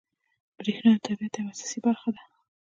بریښنا 0.57 0.91
د 0.95 0.99
طبیعت 1.05 1.33
یوه 1.37 1.51
اساسي 1.53 1.79
برخه 1.85 2.09
ده 2.15 2.21